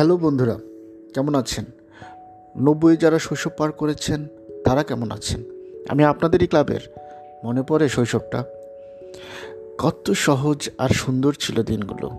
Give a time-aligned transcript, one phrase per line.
[0.00, 0.58] Hello বন্ধুরা,
[1.14, 1.64] কেমন আছেন?
[2.56, 4.26] নব্বই যারা শৈশব পার করেছেন,
[4.64, 5.42] তারা কেমন আছেন?
[5.88, 6.80] আমি আপনাদেরই ক্লাবের,
[7.44, 8.44] মনে পড়ে শৈশবটা।
[9.78, 12.10] কত সহজ আর সুন্দর ছিল দিনগুলো।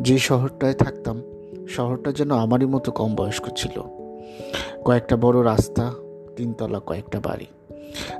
[0.00, 1.22] যে শহরটায় থাকতাম,
[1.68, 3.82] শহরটা যেন আমারই মতো কম বয়স্ক ছিল।
[4.84, 5.92] কয়েকটা বড় রাস্তা,
[6.36, 7.46] তিনতলা কয়েকটা বাড়ি।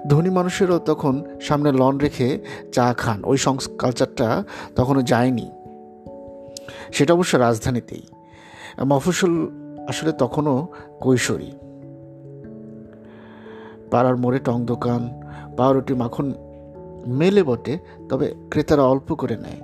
[0.06, 2.38] ধনী মানুষেরও তখন সামনে লন রেখে
[2.72, 4.44] চা খান, ওই সংস কালচারটা
[4.76, 5.50] তখনও যায়নি।
[6.92, 8.02] সেটা অবশ্য রাজধানীতেই।
[8.84, 9.48] মফস্বল
[9.88, 10.68] আসলে তখনও
[11.00, 11.52] কৈশোরী।
[13.90, 15.20] পাড়ার মোড়ে টং দোকান
[15.56, 16.34] পাউরুটি মাখন
[17.06, 19.60] মেলে বটে, তবে ক্রেতারা অল্প করে নেয়।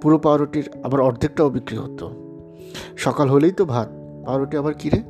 [0.00, 2.10] পুরো পাউরুটির আবার অর্ধেকটাও বিক্রি হতো।
[2.96, 3.88] সকাল হলেই তো ভাত,
[4.26, 5.02] পাউরুটি আবার কিরে?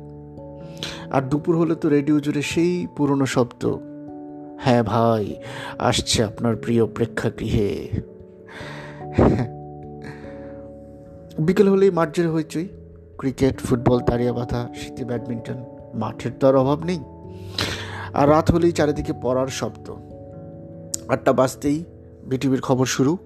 [1.11, 3.77] আর দুপুর হলে তো রেডিও জুড়ে সেই পুরনো শব্দ
[4.59, 5.35] হ্যাঁ ভাই,
[5.79, 7.89] আসছে আপনার প্রিয় প্রেক্ষাগৃহে।
[11.39, 12.67] বিকেল হলেই মাঠ জুড়ে হইচই।
[13.17, 16.99] ক্রিকেট, ফুটবল, তারিয়া বাঁধা শীতে ব্যাডমিন্টন, মাঠের তো আর অভাব নেই।
[18.13, 19.95] আর রাত হলেই চারিদিকে পড়ার শব্দ।
[21.07, 21.83] আটটা বাজতেই
[22.23, 23.17] বিটিভির খবর শুরু।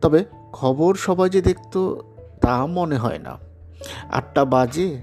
[0.00, 2.02] তবে খবর সবাই যে দেখতো
[2.40, 3.38] তা মনে হয় না।
[4.12, 4.96] আটটা বাজে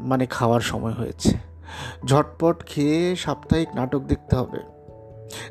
[0.00, 1.36] মানে খাওয়ার সময় হয়েছে।
[2.06, 4.58] ঝটপট খেয়ে সাপ্তাহিক নাটক দেখতে হবে।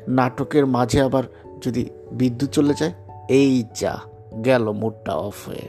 [0.08, 1.24] নাটকের মাঝে আবার
[1.62, 2.92] যদি বিদ্যুৎ চলে যায়,
[3.28, 3.98] এই যা।
[4.44, 5.68] গেল মুডটা অফ হয়ে।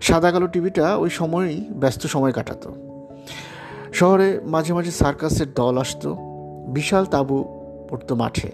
[0.00, 2.74] সাদা কালো টিভিটা ওই সময়ই ব্যস্ত সময় কাটাতো।
[3.92, 6.16] শহরে মাঝে মাঝে সার্কাসের দল আসতো।
[6.68, 7.44] বিশাল তাঁবু
[7.90, 8.52] পড়তো মাঠে।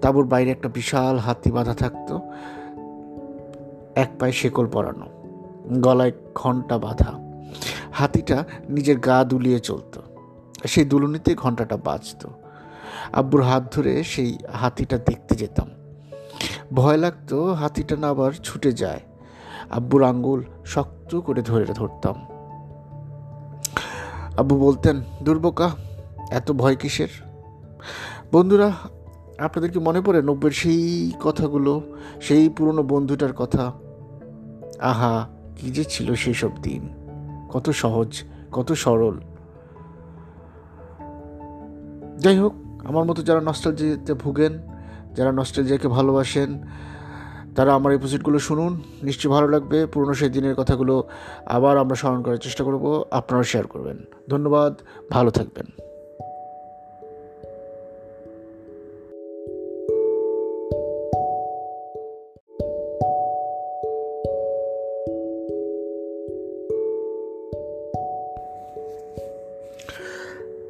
[0.00, 2.20] তাঁবুর বাইরে একটা বিশাল হাতি বাঁধা থাকতো।
[3.94, 5.06] এক পায়ে শেকল পরানো।
[5.80, 7.12] গলায় ঘণ্টা বাঁধা।
[7.92, 10.02] হাতিটা নিজের গা দুলিয়ে চলতো।
[10.66, 12.28] সেই দুলুনিতে ঘন্টাটা বাজত।
[13.12, 15.70] আব্বুর হাত ধরে সেই হাতিটা দেখতে যেতাম।
[16.72, 19.00] ভয় লাগতো হাতিটা না আবার ছুটে যায়।
[19.70, 22.14] আব্বুর আঙ্গুল শক্ত করে ধরে ধরতাম।
[24.36, 25.70] আব্বু বলতেন দুর্বোকা
[26.30, 27.08] এত ভয় কিসের?
[28.32, 28.72] বন্ধুরা,
[29.38, 31.82] আপনাদের কি মনে পড়ে নব্বের সেই কথাগুলো,
[32.20, 33.72] সেই পুরনো বন্ধুটার কথা?
[34.80, 36.88] আহা, কি যে ছিল সেই সব দিন।
[37.48, 38.22] কত সহজ,
[38.52, 39.18] কত সরল।
[42.18, 42.52] যাই হোক,
[42.84, 44.77] আমার মতো যারা নস্টালজিতে ভুগেন
[45.18, 46.62] যারা নস্টালজিয়াকে ভালোবাসেন,
[47.56, 51.08] তারা আমার এপিসোডগুলো শুনুন। নিশ্চয়ই ভালো লাগবে। পুরনো সেই দিনের কথাগুলো
[51.46, 54.74] আবার আমরা স্মরণ করার চেষ্টা করব। আপনারা শেয়ার করবেন। ধন্যবাদ।
[55.10, 55.66] ভালো থাকবেন।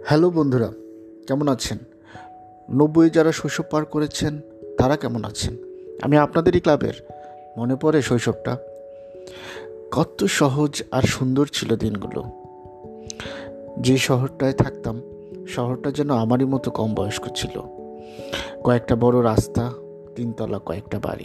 [0.04, 0.72] হ্যালো বন্ধুরা,
[1.26, 1.78] কেমন আছেন?
[2.74, 4.40] নব্বই যারা শৈশব পার করেছেন,
[4.78, 5.56] তারা কেমন আছেন?
[6.02, 6.92] আমি আপনাদেরই ক্লাবের,
[7.56, 8.56] মনে পড়ে শৈশবটা।
[9.92, 12.24] কত সহজ আর সুন্দর ছিল দিনগুলো।
[13.80, 15.02] যে শহরটায় থাকতাম,
[15.48, 17.60] শহরটা যেন আমারই মতো কম বয়স্ক ছিল।
[18.64, 19.72] কয়েকটা বড় রাস্তা,
[20.16, 21.24] তিনতলা কয়েকটা বাড়ি।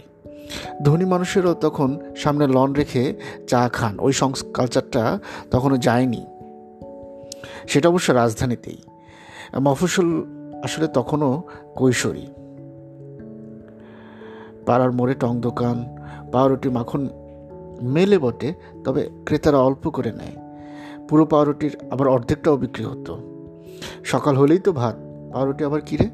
[0.82, 3.14] ধনী মানুষেরও তখন সামনে লন রেখে
[3.46, 5.18] চা খান, ওই সংস কালচারটা
[5.50, 6.26] তখনও যায়নি।
[7.68, 8.78] সেটা অবশ্য রাজধানীতেই।
[9.60, 10.24] মফস্বল
[10.64, 11.30] আসলে তখনও
[11.76, 12.26] কৈশোরী।
[14.66, 15.76] পাড়ার মোড়ে টং দোকান
[16.32, 17.08] পাউরুটি মাখন
[17.94, 18.54] মেলে বটে,
[18.84, 20.36] তবে ক্রেতারা অল্প করে নেয়।
[21.08, 23.14] পুরো পাউরুটির আবার অর্ধেকটাও বিক্রি হতো।
[24.04, 24.96] সকাল হলেই তো ভাত,
[25.32, 26.08] পাউরুটি আবার কিরে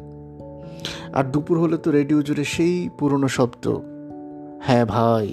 [1.13, 3.65] আর দুপুর হলে তো রেডিও জুড়ে সেই পুরনো শব্দ
[4.67, 5.27] হ্যাঁ ভাই,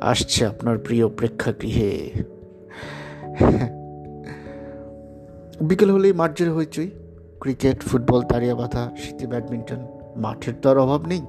[0.00, 1.92] আসছে আপনার প্রিয় প্রেক্ষাগৃহে।
[5.68, 6.90] বিকেল হলেই মাঠ জুড়ে হইচই।
[7.40, 9.86] ক্রিকেট, ফুটবল তারিয়া বাঁধা শীতে ব্যাডমিন্টন,
[10.16, 11.26] মাঠের তো আর অভাব নেই।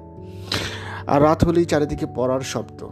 [1.07, 2.87] আর রাত হলেই চারিদিকে পড়ার শব্দ।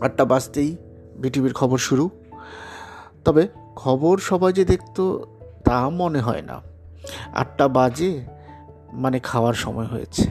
[0.00, 0.76] আটটা বাজতেই
[1.18, 2.10] বিটিভির খবর শুরু।
[3.24, 5.26] তবে খবর সবাই যে দেখতো,
[5.64, 6.60] তা মনে হয় না।
[7.34, 8.20] আটটা বাজে
[8.92, 10.30] মানে খাওয়ার সময় হয়েছে।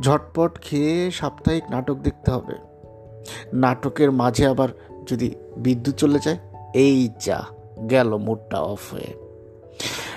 [0.00, 2.54] ঝটপট খেয়ে সাপ্তাহিক নাটক দেখতে হবে।
[3.54, 4.68] নাটকের মাঝে আবার
[5.06, 6.38] যদি বিদ্যুৎ চলে যায়,
[6.74, 7.42] এই যা,
[7.90, 9.31] গেল মুডটা অফ হয়ে।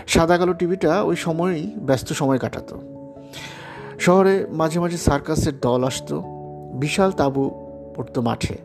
[0.08, 2.82] সাদা কালো টিভিটা ওই সময়ই ব্যস্ত সময় কাটাতো।
[4.00, 6.24] শহরে মাঝে মাঝে সার্কাসের দল আসতো।
[6.74, 7.50] বিশাল তাঁবু
[7.96, 8.58] পড়তো মাঠে।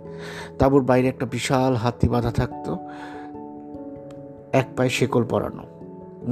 [0.59, 2.79] তাঁবুর বাইরে একটা বিশাল হাতি বাঁধা থাকতো।
[4.53, 5.63] এক পায়ে শেকল পরানো,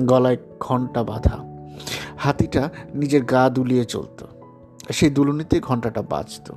[0.06, 1.38] গলায় ঘণ্টা বাঁধা।
[2.18, 4.26] হাতিটা নিজের গা দুলিয়ে চলতো।
[4.92, 6.54] সেই দুলুনিতে ঘন্টাটা বাজত।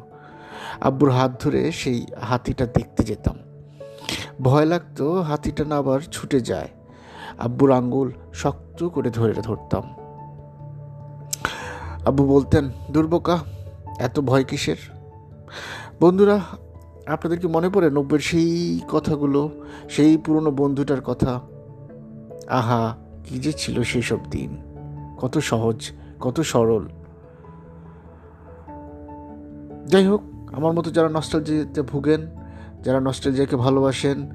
[0.82, 3.38] আব্বুর হাত ধরে সেই হাতিটা দেখতে যেতাম।
[4.42, 6.68] ভয় লাগতো হাতিটা না আবার ছুটে যায়।
[7.42, 9.84] আব্বুর আঙ্গুল শক্ত করে ধরে ধরতাম।
[12.06, 13.40] আব্বু বলতেন দুর্বোকা
[14.00, 14.80] এত ভয় কিসের?
[16.02, 16.40] বন্ধুরা,
[17.08, 19.50] আপনাদের কি মনে পড়ে নব্বের সেই কথাগুলো,
[19.90, 21.42] সেই পুরনো বন্ধুটার কথা?
[22.50, 24.52] আহা, কি যে ছিল সেই সব দিন,
[25.18, 26.88] কত সহজ, কত সরল।
[29.86, 30.22] যাই হোক,
[30.54, 32.22] আমার মতো যারা নস্টালজিতে ভুগেন,
[32.82, 34.32] যারা নস্টালজিয়াকে ভালোবাসেন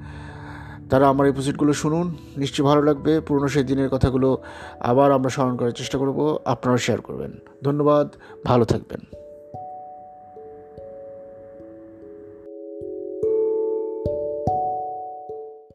[0.89, 4.43] তারা আমার এপিসোডগুলো শুনুন, নিশ্চয়ই ভালো লাগবে। পুরনো সেই দিনের কথাগুলো
[4.79, 7.31] আবার আমরা স্মরণ করার চেষ্টা করব। আপনারা শেয়ার করবেন।
[7.63, 8.09] ধন্যবাদ,
[8.45, 9.26] ভালো থাকবেন।